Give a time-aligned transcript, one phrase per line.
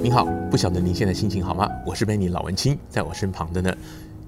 [0.00, 1.68] 您好，不晓得您现在心情好吗？
[1.86, 3.76] 我是 Benny 老文青，在我身旁的呢，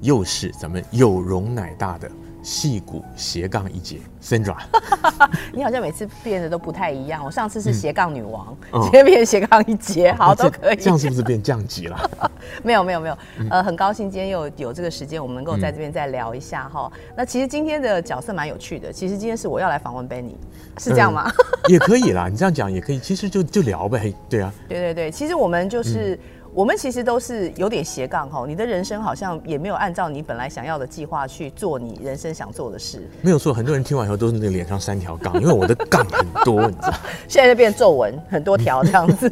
[0.03, 2.11] 又是咱们有容乃大的。
[2.43, 4.57] 矽谷斜杠一姐，Sandra，
[5.53, 7.25] 你好像每次变得都不太一样。
[7.25, 10.77] 我上次是斜杠女王，嗯、今天变斜杠一姐，好都可以。
[10.77, 12.11] 这样是不是变降级了？
[12.65, 13.19] 没有没有没有，
[13.51, 16.91] 呃，很高兴今天又有这个时间，我们能够在这边再聊一下哈。
[16.95, 20.35] 嗯、那其实今天的角色蛮有趣的，其实今天是我要来访问 Benny，
[20.79, 21.31] 是这样吗？
[21.37, 22.99] 嗯、也可以啦，你这样讲也可以。
[22.99, 24.53] 其实就就聊呗，对啊。
[24.69, 26.19] 对对对，其实我们就是。
[26.53, 33.09] 嗯我们其实都是有点斜杠哈，你的人生好像也没有按照你本来想要的计划去做你人生想做的事。
[33.23, 36.95] 没有错，很多人听完以后都是那个脸上三条杠，因为我的杠很多，你知道。
[37.29, 39.29] 现在就变皱纹，很多条这样子。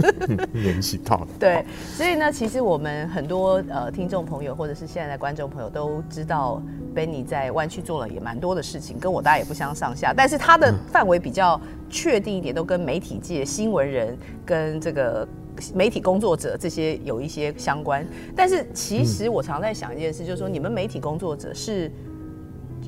[0.53, 1.27] 连起套。
[1.41, 1.65] 对，
[1.97, 6.63] 所以呢，其实我们很多呃听众朋友或者是现在的观众朋友都知道
[6.95, 11.61] ，Benny 在湾区做了也蛮多的事情，跟我大家也不相上下，但是他的范围比较
[11.91, 14.17] 确定一点，都跟媒体界新闻人
[14.47, 15.27] 跟这个。
[15.75, 21.91] 媒体工作者这些有一些相关，但是其实我常在想一件事，就是说你们媒体工作者是。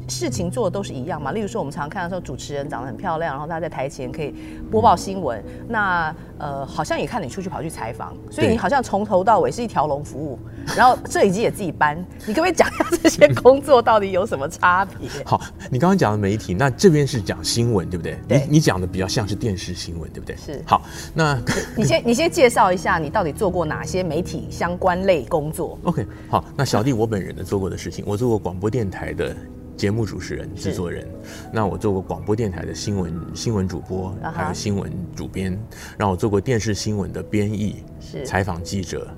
[0.08, 1.32] 事情做的都是一样嘛？
[1.32, 4.34] 例如说，我们常常看到说主持人长得很漂亮，然后他在台前可以
[4.70, 5.42] 播报新闻。
[5.68, 10.38] 那呃，好像也看你出去跑去采访，所以你好像从头到尾是一条龙服务。
[10.76, 11.96] 然后摄影机也自己搬，
[12.26, 15.08] 你可不可以讲一下这些工作到底有什么差别？
[15.24, 18.18] 好，你刚刚讲的媒体，那这边是讲新闻，对不对？
[18.28, 18.38] 对。
[18.46, 20.36] 你你讲的比较像是电视新闻，对不对？
[20.36, 20.62] 是。
[20.66, 20.82] 好，
[21.14, 21.38] 那
[21.76, 29.34] 你先你先介绍一下你到底做过哪些媒体相关类工作？OK，好，那小弟我本人呢做过的事情，我做过广播电台的。
[29.80, 31.08] 节目主持人、制作人，
[31.50, 35.58] 那我做过广播电台的新闻新闻主播，还有新闻主编，
[35.96, 38.26] 然后我做过电视新闻的编译、是。
[38.26, 39.08] 采访记者，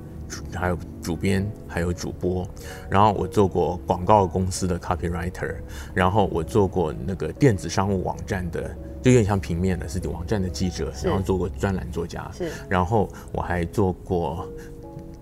[0.55, 2.47] 还有主编，还有主播，
[2.89, 5.57] 然后我做过广告公司的 copywriter，
[5.93, 8.63] 然后我做过那个电子商务网站的，
[9.03, 14.49] 就有点像平面的，是网站的记者，然后做过专栏作家，是，然后我还做过。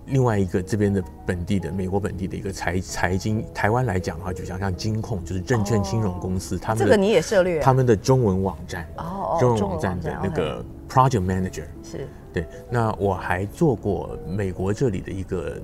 [0.07, 12.45] 另外一个这边的本地的美国本地的一个财财经，台湾来讲的话，就像像金控，就是证券金融公司，他们这个你也涉猎，他们的中文网站哦，中文网站的那个 project manager 是对。
[12.69, 15.61] 那我还做过美国这里的一个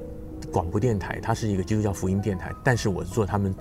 [0.51, 3.53] 广播电台，它是一个基督教福音电台，但是我做他们。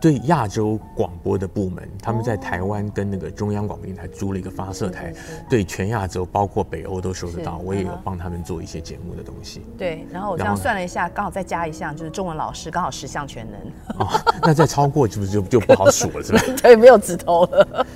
[0.00, 5.12] 对亚洲广播的部门，他们在台湾跟那个中央广播电台租了一个发射台，
[5.48, 7.58] 对全亚洲包括北欧都收得到。
[7.58, 9.62] 我也有帮他们做一些节目的东西。
[9.76, 13.98] 对，然后我这样算了一下，刚好再加一项，就是中文老师，刚好十项全能。
[13.98, 14.08] 哦，
[14.42, 16.40] 那再超过是不是就就不好数了，是吧？
[16.62, 17.86] 对，没有指头了。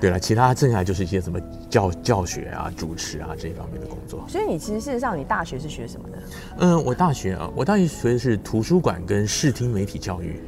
[0.00, 1.40] 对了，其他剩下就是一些什么
[1.70, 4.24] 教教学啊、主持啊这一方面的工作。
[4.28, 6.18] 所以你其实事实上，你大学是学什么的？
[6.58, 10.40] 嗯，我大学啊，我大学学的是图书馆跟视听媒体教育。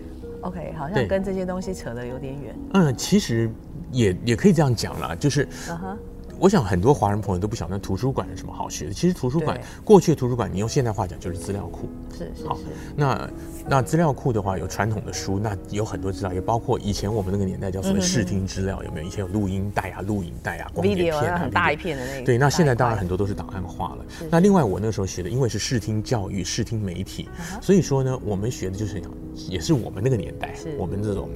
[0.42, 2.54] OK，好像跟这些东西扯得有点远。
[2.74, 3.50] 嗯，其实
[3.90, 5.96] 也也可以这样讲啦，就是，uh.
[6.38, 8.92] 我想很多华人朋友都不晓得图书馆有什么好学的。
[8.92, 11.88] 其实图书馆过去的图书馆，你用现代话讲就是资料库。
[12.12, 12.48] 是是是。
[12.48, 12.58] 好，
[12.96, 13.28] 那。
[13.70, 19.06] 那资料库的话，有传统的书，那有很多资料，也包括以前我们那个年代叫所谓视听资料，有没有？
[19.06, 22.24] 以前有录音带啊、录影带啊、光碟片啊，很大一片的那个。
[22.24, 24.06] 对，那现在当然很多都是档案化了。
[24.30, 27.28] 那另外我那个时候学的，因为是视听教育、视听媒体，
[27.60, 29.02] 所以说呢，我们学的就是
[29.50, 31.28] 也是我们那个年代，我们这种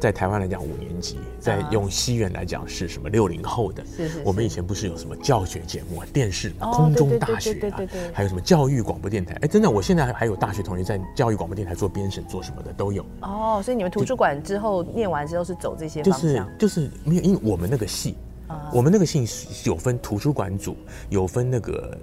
[0.00, 3.84] 在台湾来讲五年级，在用西元来讲是什么六零后的。
[3.96, 4.22] 是是。
[4.24, 7.80] 我们以前不是有什么教学节目啊、电视、空中大学啊，
[8.12, 9.34] 还有什么教育广播电台？
[9.40, 12.60] 哎，真的，我现在还还有大学同学在教育广播电台做编审，做什么？
[12.62, 18.16] 的都有哦，所以你们图书馆之后念完之后是走这些方向，就是就是没有，因为我们那个系，
[18.48, 19.24] 啊、我们那个系
[19.64, 20.76] 有分图书馆组，
[21.08, 21.96] 有分那个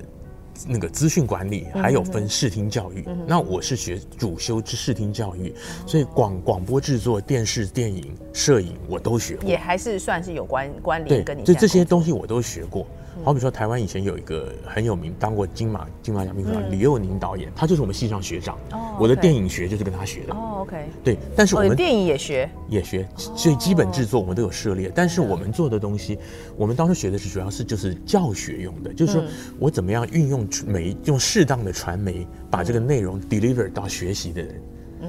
[0.66, 3.04] 那个资讯管理，还有分视听教育。
[3.08, 11.24] 嗯、那我是学主修之视听教育，嗯、所以广广播制作、电视、电影、摄影我都学过，也还是算是有关关联。
[11.24, 12.88] 跟你就这些东西我都学过。
[13.24, 18.58] 好比说，台湾以前有一个很有名，当过金马金马奖评审的李幼宁导演，他就是我们系上学长。
[18.72, 20.34] 哦，我的电影学就是跟他学的。
[20.34, 20.86] 哦，OK。
[21.04, 24.92] 对，但是我们电影也学，也学，所以基本制作我们都有涉猎。
[24.96, 26.18] 但是我们做的东西，
[26.56, 29.24] 我们当时学的是主要是就是教学用的，就是说
[29.60, 34.62] 我怎么样运用媒，用适当的传媒，把这个内容 deliver 到学习的人。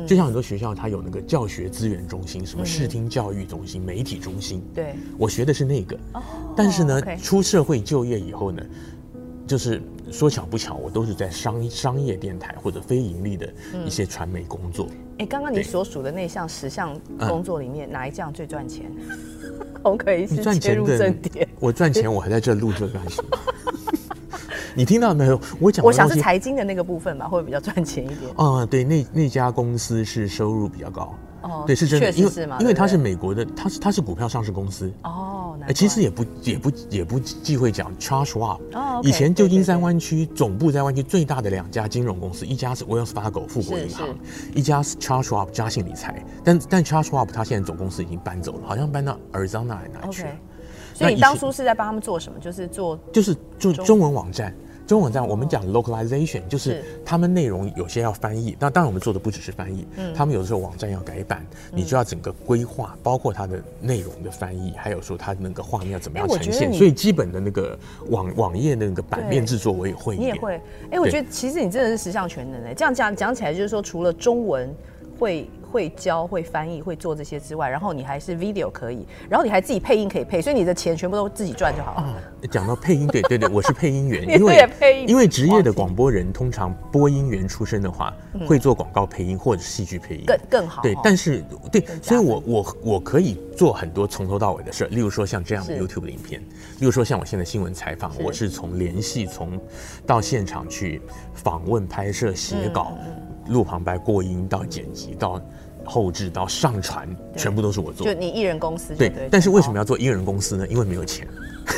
[0.07, 4.63] 就像很多学校，它有那个教学资源中心，什么视听教育中心、媒体中心。
[4.75, 5.99] 对，我学的是那个。
[6.57, 8.63] 但是呢，出社会就业以后呢，
[9.47, 9.81] 就是
[10.11, 13.53] 说巧不巧，我都是在商商业电台或者非盈利的
[13.85, 14.89] 一些传媒工作。
[15.19, 18.91] 哎，刚刚你所属的那项十项工作里面，哪一项最赚钱？
[19.83, 21.49] 我可以是切入正点。
[21.61, 23.39] 我赚钱，我还在这录这干什么？
[24.79, 25.41] 你听到没有？
[25.59, 28.31] 我讲，我想是财经的那个部分吧，会比较赚钱一点。
[28.37, 31.13] 啊、嗯，对，那那家公司是收入比较高。
[31.43, 34.89] 哦，对，是真的，因为因为它是美国的，它是它是股票上市公司。
[35.03, 38.61] 哦，哎，其实也不也不也不忌讳讲 Charles Schwab。
[38.73, 44.07] 哦，以前旧金山湾区总部在湾区最大的两家金融公司，一家是 Wells Fargo 富国银行，
[44.55, 46.25] 一家是 Charles Schwab 嘉信理财。
[46.45, 50.31] 但但 Charles Schwab 他现在总公司已经搬走了，好像搬到 Arizona 还哪里去了。
[50.95, 52.39] 所以你当初是在帮他们做什么？
[52.39, 54.55] 就是做就是做中文网站。
[54.89, 58.57] 中文网站我们讲 localization，就是他们内容有些要翻译。
[58.59, 66.73] 那当然我们做的不只是翻译，他们有的时候网站要改版，你就要整个规划，包括它的内容的翻译，还有说它那个画面要怎么样呈现。
[66.73, 70.17] 所以基本的那个网网页那个版面制作我也会。
[70.17, 70.59] 你也会？
[70.91, 72.73] 哎，我觉得其实你真的是十项全能哎。
[72.73, 74.75] 这样讲讲起来就是说，除了中文
[75.19, 75.47] 会。
[75.71, 82.01] 会教、会翻译、会做这些之外，然后你还是 video 可以，然后你还自己配音可以配，所以你的钱全部都自己赚就好了。
[82.01, 82.15] 啊，
[82.51, 84.69] 讲到配音，对对对，我是配音员， 因为
[85.07, 88.15] 因为职业的广播人通常播音员出身的话，
[88.47, 90.25] 会做广告配音或者戏剧配音。
[90.27, 90.83] 更更好。
[90.83, 96.41] 对，但是对，所以我我我可以做很多从头到尾的事，例如说像这样的 YouTube 的影片，
[96.79, 99.61] 例如说像我现在新闻采访，我是从联系从
[100.07, 101.01] 到现场去
[101.35, 102.97] 访问、拍摄、写稿、
[103.49, 105.41] 录旁白、过音到剪辑到。
[105.85, 108.07] 后置到上传，全部都是我做。
[108.07, 110.69] 就你艺人公司对，但是为什么要做艺人公司呢？
[110.69, 111.27] 因为没有钱。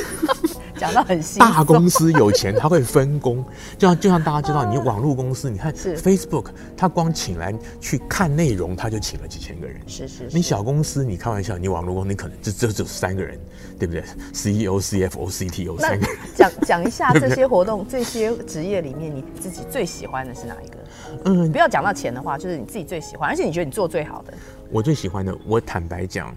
[0.81, 1.39] 讲到很细。
[1.39, 3.45] 大公司有钱，他会分工。
[3.77, 9.79] 就像就像大家知道，你网络公司，你看 Facebook，他光请来去看内容，他就请了几千个人。
[9.85, 10.27] 是是。
[10.31, 13.39] 你小公司，你开玩笑，你网络公司你可能就只有三个人，
[13.77, 16.17] 对不对？CEO、CFO、CTO 三个人。
[16.35, 20.77] 讲讲一下 这些活动、这些职业里面，你自己最喜欢的是哪一个？
[21.25, 24.33] 嗯，不要讲到钱的话，就是你自己最喜欢，而且你觉得你做最好的。
[24.71, 26.33] 我最喜欢的，我坦白讲。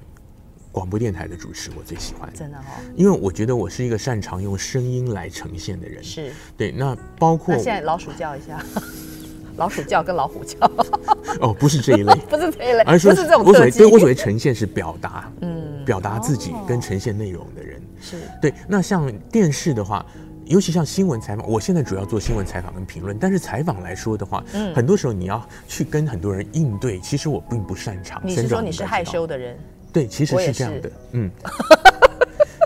[0.75, 6.03] 广播电台的主持我最喜欢，真的哈、哦，因为我觉得我是一个擅长用声音来呈现的人。
[6.03, 8.61] 是，对，那包括那现在老鼠叫一下，
[9.57, 10.59] 老鼠叫跟老虎叫。
[11.41, 17.81] 哦，不是这一类， 不是这一类，而是说不是这种我所谓对我所谓呈现是表达，嗯，表达自己跟呈现内容的人。
[18.01, 18.53] 是对。
[18.67, 20.05] 那像电视的话，
[20.45, 28.21] 尤其像新闻采访，我现在主要做新闻采访跟评论，但是采访来说的话，嗯，很多时候你要去跟很多人应对，其实我并不擅长。
[28.25, 29.57] 你是说你是害羞的人？
[29.95, 31.31] 对，其实是这样的，嗯。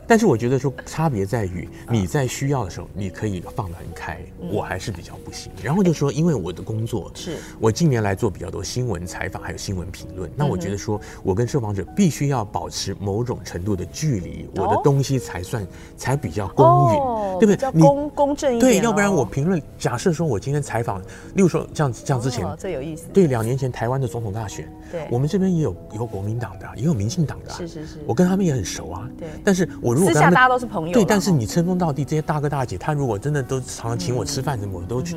[0.06, 4.18] 但是我觉得说差别在于你在需要的时候，你可以放得很开，
[4.50, 5.50] 我还是比较不行。
[5.62, 17.80] 然后就说，因为我的工作是我近年来做比较多新闻采访，还有新闻评论，那我觉得说我跟受访者必须要保持某种程度的距离，我的东西才算才比较公允，对不对？
[17.80, 18.80] 公公正一点。
[18.80, 21.00] 对，要不然我评论，假设说我今天采访，
[21.34, 23.06] 例如说像像之前，最有意思。
[23.12, 29.08] 对，两年前台湾的总统大选，对，我们这边也有有国民党的，也有民进党的，是是是，我跟他们也很熟啊。
[29.18, 30.12] 对，但是我如果。
[30.12, 30.92] 私下大家都是朋友。
[30.92, 35.16] 对，但是你称兄道弟，这些大哥大姐，他如果真的都常常请我吃饭什么，我都去，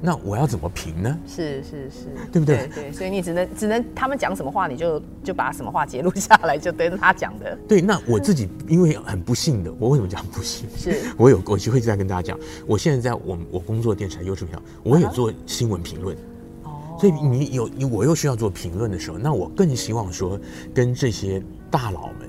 [0.00, 1.18] 那我要怎么评呢？
[1.26, 2.68] 是是是，对不对？
[2.74, 7.56] 对，所以你只能只能他们讲什么话，你就就把什么话截录下来，就对着他讲的。
[7.68, 10.68] 对，那我自己因为很不幸的，我为什么讲不幸？
[10.76, 16.16] 是 我有我就会再跟大家讲，我现在在我我工作电视台优视频道，我也做新闻评论。
[16.64, 20.38] 哦，所以你有你我又需要做评论的时候，那我更希望说
[20.74, 22.28] 跟这些大佬们，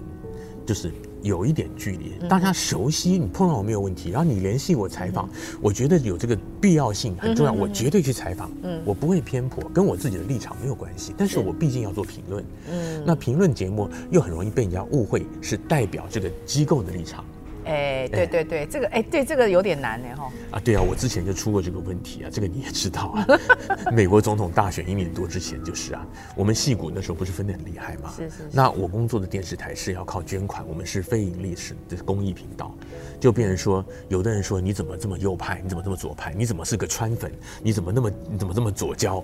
[0.66, 0.92] 就是。
[1.24, 4.12] 有一点距离，大家熟悉，你碰到我没有问题。
[4.12, 5.28] 然后你联系我采访，
[5.62, 8.52] 我觉得有这个必要性很重要，我绝对去采访。
[8.62, 11.14] 嗯，我不会偏颇，跟我自己的立场没有关系。
[11.18, 17.24] 但是我毕竟要做评论，嗯，那评论节目又很容易被人家误会是代表这个机构的立场。
[17.66, 20.32] 哎，对对对，这个哎，对这个有点难呢哈。
[20.52, 23.26] 啊，对啊，我之前就出过这个问题啊，这个你也知道啊。
[23.92, 26.06] 美国总统大选一年多之前就是啊，
[26.36, 28.14] 我们戏骨那时候不是分得很厉害吗？
[28.16, 28.50] 是是。
[28.52, 32.76] 那我工作的电视台是要靠捐款，我们是非盈利式的公益频道，
[33.20, 39.24] 就变成说，有的人说你怎么这么右派，你怎么这么左派，你怎么是个川粉，你怎么那么你怎么这么左胶，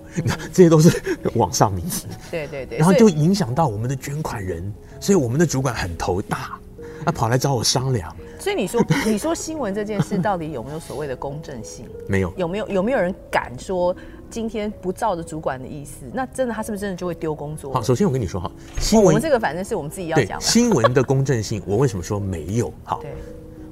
[0.52, 0.90] 这些都是
[1.34, 2.06] 网上名词。
[2.30, 2.78] 对对对。
[2.78, 6.58] 然后就影响到我们的捐款人，所以我们的主管很头大，
[7.04, 8.14] 他跑来找我商量。
[8.40, 11.86] 所以你说， 你说新闻这件事到底有没有所谓的公正性？
[12.08, 12.32] 没有。
[12.36, 13.94] 有没有有没有人敢说
[14.30, 16.06] 今天不照着主管的意思？
[16.12, 17.72] 那真的他是不是真的就会丢工作？
[17.74, 20.44] 好，首先我跟你说哈，新闻、哦、我们这个反正是我们自己要讲的。
[20.44, 22.72] 新闻的公正性，我为什么说没有？
[22.82, 23.12] 好，对，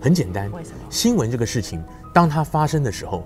[0.00, 0.50] 很简单。
[0.52, 0.76] 为什么？
[0.90, 1.82] 新闻这个事情，
[2.12, 3.24] 当它发生的时候，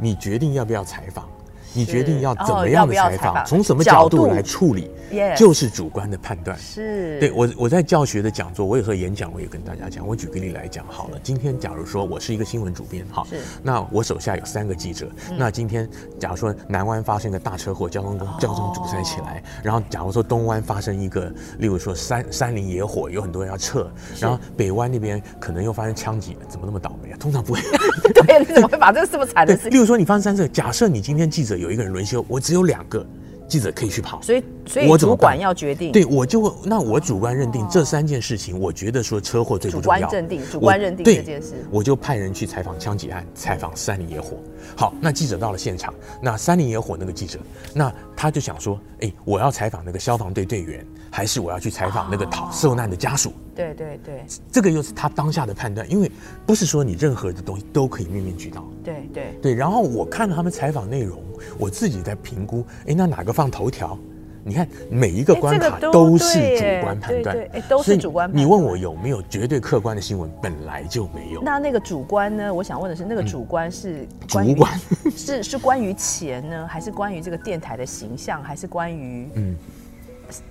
[0.00, 1.28] 你决定要不要采访？
[1.74, 4.90] 你决定要怎么样的采访，从什么角度来处理，
[5.36, 6.56] 就是主观的判断。
[6.58, 10.06] 是，对我我在教学的讲座，我有时候演讲，我也跟大家讲。
[10.06, 13.26] 我举个例来讲好了，今天假如说我是一个新闻主编，哈，
[13.62, 15.08] 那我手下有三个记者。
[15.36, 15.88] 那今天
[16.18, 23.90] 假如说南湾发生一个大车祸，交通交通堵塞起来，然后假如说东湾发生一个，例如说山山林野火，有很多人要撤，
[24.20, 27.16] 然后北湾那边可能又发生枪击，怎么那么倒霉啊？
[27.18, 27.60] 通常不会。
[28.14, 29.68] 对，你怎么会把这个这么惨的事？
[29.68, 31.74] 例如说你发生三次，假设你今天记者有。
[31.74, 33.04] 一个人轮休，我只有两个
[33.48, 35.92] 记者可以去跑，所以所以主管要决定。
[35.92, 40.00] 对，我就会那我主观认定这三件事情，我觉得说车祸最不重要。
[40.00, 44.36] 主观认定，主观认定这件事，我就派人去采访枪击案，采访三林野火。
[44.76, 45.92] 好，那记者到了现场，
[46.22, 47.38] 那三林野火那个记者，
[47.74, 53.32] 那他就想说，哎，我要采访那个消防队队员，还是我要去采访那个逃受难的家属？
[53.54, 56.10] 对对对，这个又是他当下的判断，因为
[56.46, 58.66] 不是说你任何的东西都可以面面俱到。
[58.82, 61.22] 对对对，然后我看了他们采访内容，
[61.58, 63.96] 我自己在评估，哎，那哪个放头条？
[64.44, 68.44] 你看每一个关卡都是主观判断，哎，都是主观判断。
[68.44, 71.42] 你问我有没有绝对客观的新闻，本来就没有。
[71.42, 72.52] 那那个主观呢？
[72.52, 74.78] 我想问的是，那个主观是主管
[75.16, 79.56] 是是关于钱呢，还是关于这个电台的形象，还是关于嗯？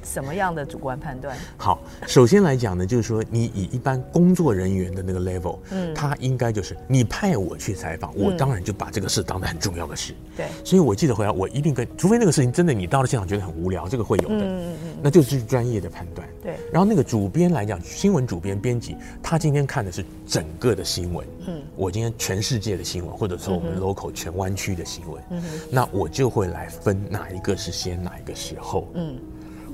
[0.03, 1.37] 什么样的主观判断？
[1.57, 10.13] 好，首先来讲呢，就是说你以一般工作人员的那个 level，嗯，他应该就是你派我去采访，我当然就把这个事当得很重要的事。
[10.35, 16.27] 对，所以我记得回来，我一定跟，除非那个事情真的你到了现场觉得很无聊，这个会有的，嗯嗯嗯，那就是专业的判断。
[16.41, 29.17] 对，然后那个主编来讲，新闻主编编辑，他今天看的是整个的新闻，嗯，我今天全世界的新闻，或者说我们 local 全湾区的新闻，嗯哼，那我就会来分哪一个是先，哪一个时候，嗯。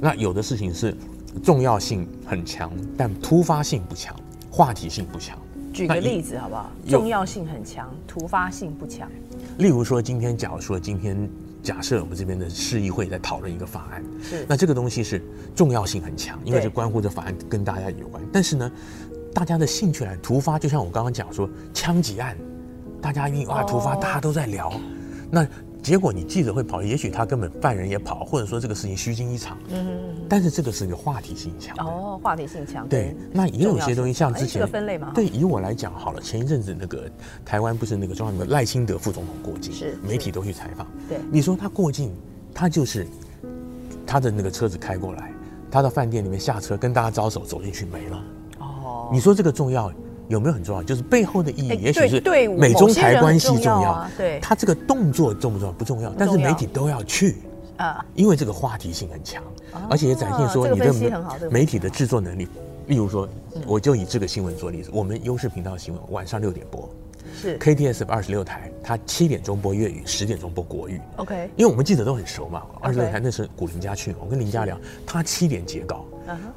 [0.02, 0.96] 那有的事情是
[1.44, 4.16] 重要性很强，但突发性不强，
[4.50, 5.38] 话题性不强。
[5.74, 6.72] 举个例子好不好？
[6.88, 9.10] 重要性很强，突发性不强。
[9.58, 11.30] 例如说，今天假如说今天
[11.62, 15.22] 假设我们这边的市议会在讨论一个法案，是那这个东西是
[15.56, 18.24] 重要性很强，因为是关乎这法案跟大家有关。
[18.34, 18.72] 但是呢，
[19.34, 22.36] 大家的兴趣来突发，就像我刚刚讲说枪击案，
[23.02, 24.74] 大家一定哇突发，大家都在聊，
[25.30, 25.46] 那。
[25.82, 29.58] 结果你记者会跑，也许他根本犯人也跑，或者说这个事情虚惊一场。
[29.70, 30.16] 嗯。
[30.28, 31.76] 但是这个是一个话题性强。
[31.80, 32.88] 哦，话题性强。
[32.88, 34.56] 对，那也有些东西像之前。
[34.56, 35.12] 这个分类吗？
[35.16, 37.10] 对，以我来讲好了，前一阵子那个
[37.44, 40.86] 台湾不是那个中央那个赖清德副总统过境，是媒体都去采访。
[41.08, 42.14] 对，你说他过境，
[42.54, 43.08] 他就是
[44.06, 45.32] 他的那个车子开过来，
[45.72, 48.24] 他到饭店里面下车跟大家招手走进去没了。
[48.60, 49.10] 哦。
[49.12, 49.92] 你说这个重要？
[50.30, 50.82] 有没有很重要？
[50.82, 52.22] 就是背后的意义，也许是
[52.58, 54.08] 美中台关系重要。
[54.18, 55.74] 对，他这个动作重不重要？
[55.74, 57.36] 不重要，但是媒体都要去
[57.76, 59.44] 啊，因为这个话题性很强，
[59.90, 62.48] 而且也展现说你的媒体的制作能力。
[62.88, 63.30] 例如说，
[63.68, 66.90] 我就以这个新闻做例子，我们优视频道新闻晚上六点播，
[67.40, 71.00] 是 KTS 二十六台，它七点钟播粤语，十点钟播国语。
[71.18, 76.04] OK，因为我们记者都很熟嘛，二十六台那时候古林家去，我跟林家聊，他七点截稿，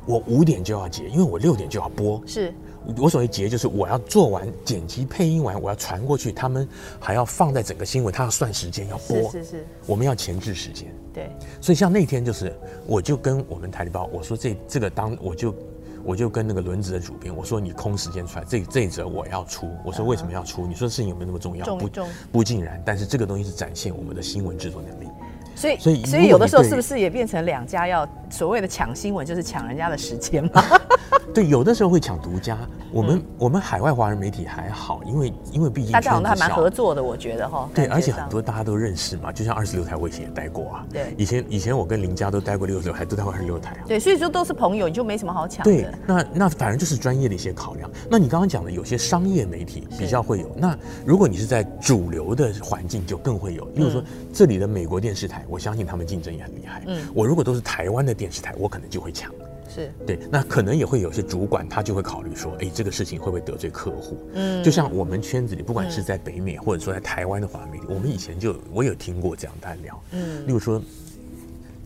[0.07, 2.23] 我五点就要结，因为我六点就要播。
[2.26, 2.52] 是。
[2.99, 10.93] 我所谓结就是我要做完剪辑配音完，我要传过去，他们还要放在整个新闻，他要算时间要播，是是是，我们要前置时间。
[11.14, 12.52] 对，所以像那天就是，
[12.85, 15.55] 我就跟我们台里报我说这这个当我就
[16.02, 20.67] 我就跟那个轮子的主编我说，你空时间出来，这这一则我要出，我说为什么要出？
[20.67, 21.76] 你说事情有没有那么重要？
[21.76, 21.88] 不
[22.33, 25.07] 不尽然，但是这个东西是展现我们的新闻制作能力。
[25.62, 30.64] 所以所以所以有的时候是不是也变成两家要所谓的抢新闻，就是抢人家的时间嘛？
[31.33, 32.59] 对，有的时候会抢独家。
[32.90, 37.66] 我们、嗯、我们海外华人媒体还好，因为因为毕竟大家还蛮合作的，我觉得哈。
[37.73, 40.87] 对，而且很多大家都认识嘛，就像二十六台我以前也待过啊。
[40.92, 43.85] 对，以前以前我跟林家都待过六十六台，都待过二十六台啊。
[43.87, 45.71] 对，所以说都是朋友，你就没什么好抢的。
[45.71, 47.88] 对，那那反正就是专业的一些考量。
[48.11, 50.76] 那你刚刚讲的有些商业媒体比较会有，那
[51.07, 53.64] 如果你是在主流的环境，就更会有。
[53.75, 54.02] 例如说
[54.35, 56.82] 这里的美国电视台，我相信他们竞争也很厉害。
[56.87, 59.30] 嗯，我如果都是台湾的电视台，我可能就会抢。
[59.68, 64.18] 是对，那可能也会有些主管，他就会考虑说，哎，这个事情会不会得罪客户？
[64.35, 70.82] 嗯，就像我们圈子里，不管是在北美或者说在台湾的华媒体，我们以前就我有听过这样单聊，嗯，例如说，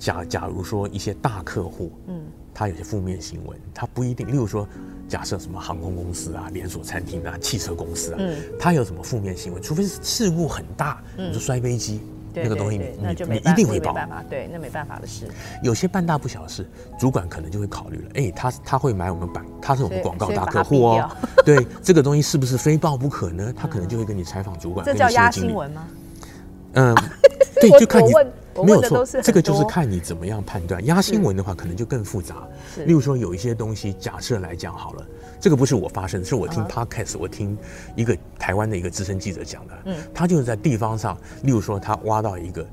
[0.01, 4.67] 假假如说一些大客户，嗯，他有些负面新闻，他不一定，例如说，
[5.09, 12.01] 假设什么航空公司啊、连锁餐厅啊、汽车公司啊，嗯，他有什么负面新闻，除非是事故很大，嗯，比如说摔飞机。
[12.43, 13.95] 那个东西你你你一定会报，
[14.29, 15.27] 对，那没办法的事。
[15.63, 18.11] 有些半大不小的事，主管可能就会考虑了。
[18.15, 21.11] 哎，他他会买我们版，他是我们广告大客户哦。
[21.45, 23.53] 对，这个东西是不是非报不可呢？
[23.57, 24.85] 他可能就会跟你采访主管。
[24.85, 25.87] 这叫压新闻吗？
[26.75, 26.95] 嗯，
[27.61, 28.13] 对，就看你
[28.65, 29.05] 没有错。
[29.23, 30.85] 这个就是看你怎么样判断。
[30.87, 32.47] 压新闻的话，可能就更复杂。
[32.85, 35.07] 例如说，有一些东西，假设来讲好了。
[35.41, 37.19] 这个不是我发生，是我听 podcast，、uh huh.
[37.19, 37.57] 我听
[37.95, 39.75] 一个台湾的一个资深记者讲的。
[39.85, 42.67] 嗯，他就是在地方上，例如说他挖到一个。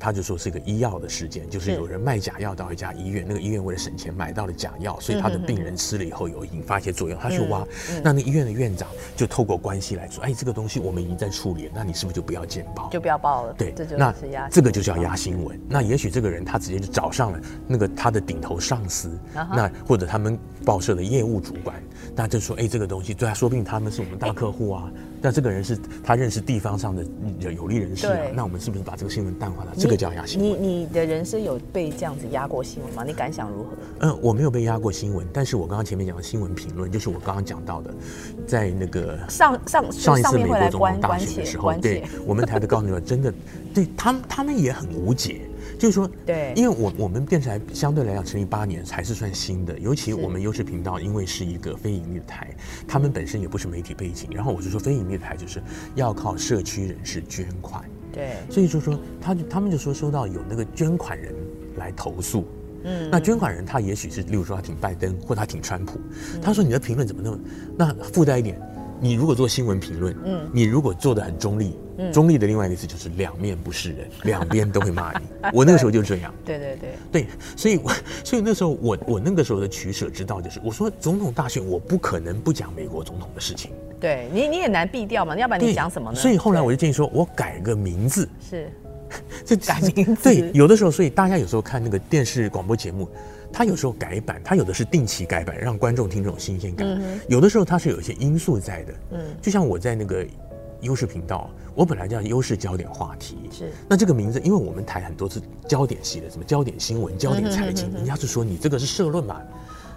[0.00, 7.64] 他就说是一个医药的事件，就是有人卖假药到一家医院，那个医院为了省钱买到了假药，所以他的病人吃了以后有引发一些作用，他去挖，
[8.02, 12.88] 那那医院的院长就透过关系来说，哎，这个东西我们已经在处理，那你是不是就不要见报？
[12.88, 13.52] 就不要报了。
[13.52, 14.14] 对，那
[14.50, 15.60] 这个就叫压新闻。
[15.68, 21.76] 那也许这个人他直接就找上了那个他的顶头上司，那或者他们报社的业务主管，
[22.16, 24.90] 那就说，哎，这个东西对他，说不定他们是我们大客户啊。
[25.22, 27.04] 那这个人是他认识地方上的
[27.40, 29.72] 有有利人士啊，那我们是不是把这个新闻淡化了？
[29.90, 30.62] 这个叫压新闻。
[30.62, 33.02] 你你的人生有被这样子压过新闻吗？
[33.04, 33.70] 你感想如何？
[34.00, 37.92] 嗯，我没有被压过新闻，但是我刚刚前面讲的新闻评论，就是我刚刚讲到的，
[38.46, 43.34] 在那个上上上一次美国总统大选的时候，对我们台的高层真的
[43.74, 45.42] 对他们他们也很无解。
[45.78, 52.54] 就是说，对，因为我我们电视台相对来讲成立八年还是算新的，尤其我们优质频道，因为是一个非盈利的台，
[52.86, 55.62] 他们本身也不是媒体背景，然后我就说非盈利的台就是
[55.94, 57.82] 要靠社区人士捐款，
[58.12, 61.34] 对，所以就说他就他们就说收到有那个捐款人
[61.76, 62.44] 来投诉，
[62.84, 65.98] 嗯，那捐款人他也许是例如说他挺拜登或他挺川普，
[66.42, 67.38] 他说你的评论怎么那么，
[67.76, 68.60] 那附带一点。
[69.02, 75.26] 你如果做新闻评论，嗯，你如果做的很中立，嗯，中立的另外一个词就是两面不是人， 两边都会骂你。
[75.52, 77.26] 我那个时候就这样，对对对对，
[77.56, 77.92] 所以我
[78.24, 86.16] 所以那时候我我那个时候的取舍之道就是，我说总统大选我不可能不讲美国总统的事情，对你你也难避掉嘛，要不然你讲什么呢？
[86.16, 88.70] 所以后来我就建议说，我改个名字，是，
[89.44, 93.08] 这改名字，对，有的时候，所以大家有时候看那个电视广播节目。
[93.52, 96.86] 它有时候改版，它有的是定期改版，让观众听这种新鲜感。
[96.86, 98.94] 嗯、有的时候它是有一些因素在的。
[99.10, 100.24] 嗯，就像我在那个
[100.80, 103.38] 优势频道，我本来叫优势焦点话题。
[103.50, 103.72] 是。
[103.88, 109.40] 那这个名字，因为我们台很多是焦点系的，什么焦点新闻、焦点财经，嗯、哼哼哼人家就说你这个是社论嘛。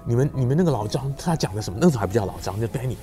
[0.06, 1.78] 你们你们那个老张他讲的什么？
[1.82, 2.96] 那时候还不叫老张，叫 Benny。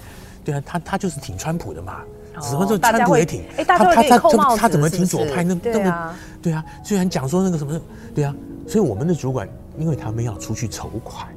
[0.44, 2.02] 对啊，他他就是挺川普的嘛。
[2.36, 3.42] 哦、什么时候川普也挺？
[3.66, 5.42] 他他他他怎么挺左派？
[5.42, 6.64] 那那么，对啊。
[6.84, 7.80] 虽然讲说那个什么，
[8.14, 8.34] 对啊。
[8.66, 9.48] 所以我们的主管。
[9.78, 11.28] 因为他们要出去筹款，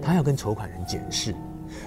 [0.00, 1.34] 他要跟筹款人检视。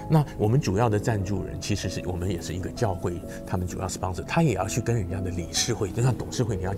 [0.08, 6.74] 那我们主要的赞助人其实是我们也是一个教会，他们主要 sponsor，他也要去跟人家的理事会，就像董事会，你要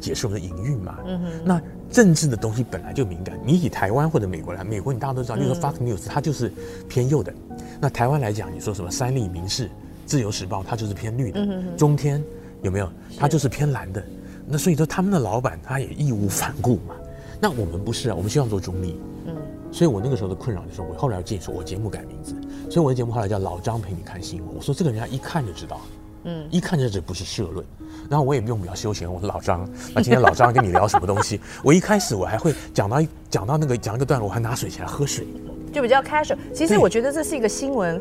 [0.00, 0.98] 解释我们的营运嘛。
[1.06, 1.30] 嗯哼。
[1.44, 1.60] 那
[1.90, 6.52] 政治的东西本来就敏感，你以台湾或者美国来，美国你大家都知道，就是 Fox News，它就是
[6.88, 7.32] 偏右的。
[7.80, 9.70] 那台湾来讲，你说什么三立、民事、
[10.04, 11.40] 自由时报，它就是偏绿的。
[11.40, 11.76] 嗯哼。
[11.76, 12.22] 中天
[12.62, 12.90] 有没有？
[13.18, 14.02] 它就是偏蓝的。
[14.48, 16.94] 那所以说，他们的老板他也义无反顾嘛。
[17.40, 18.98] 那我们不是啊，我们希望做中立。
[19.66, 22.34] 嗯，所以我那个时候的困扰就是，我后来要建议说，我节目改名字，
[22.70, 24.54] 所以我的节目后来叫老张陪你看新闻。
[24.54, 25.80] 我说这个人家一看就知道，
[26.24, 27.64] 嗯，一看就知道不是社论。
[28.08, 31.40] 然后我也不用比较休闲，我说老张，那今天老张跟你聊什么东西？
[31.64, 35.26] 我一开始我还会讲到讲到那个讲一个段落，我还拿水起来喝水，
[35.72, 36.36] 就比较 casual。
[36.54, 38.00] 其实我觉得这是一个新闻。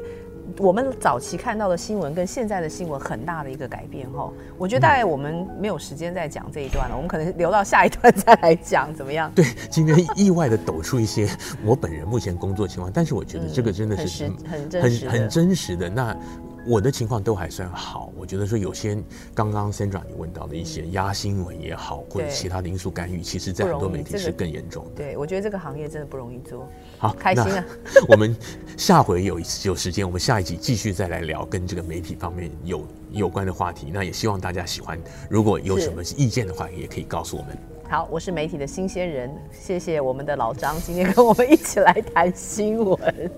[0.58, 9.32] 我们早期看到的新闻跟现在的新闻很大的一个改变哈，我觉得大概我们没有时间再讲这一段了，我们可能留到下一段再来讲，怎么样？
[9.36, 11.28] 对，今天意外的抖出一些
[11.64, 16.16] 我本人目前工作情况，但是我觉得这个真的是很真实、很真实的那。
[16.66, 18.98] 我的情况都还算好，我觉得说有些
[19.34, 24.92] 刚刚 Sandra 你问到的一些压新闻也好，或者其他的因素干预，其实在很多媒体是更严重的。
[24.96, 26.68] 对，我觉得这个行业真的不容易做。
[26.98, 27.66] 好，开心啊！
[28.10, 28.36] 我们
[28.78, 33.92] 下回有有时间，我们下一集继续再来聊跟这个媒体方面有有关的话题。
[33.94, 35.00] 那也希望大家喜欢，
[35.30, 37.58] 如果有什么意见的话，也可以告诉我们。
[37.88, 43.32] 好，我是媒体的新鲜人，谢谢我们的老张今天跟我们一起来谈新闻。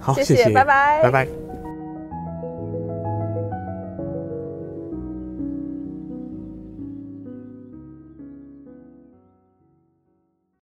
[0.00, 1.49] 好，谢谢，谢谢，拜拜，拜拜。